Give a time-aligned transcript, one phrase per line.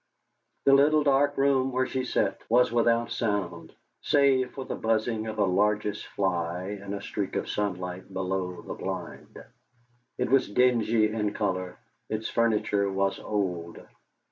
[0.65, 5.37] The little dark room where she sat was without sound, save for the buzzing of
[5.37, 9.37] a largish fly in a streak of sunlight below the blind.
[10.17, 11.77] It was dingy in colour;
[12.09, 13.77] its furniture was old.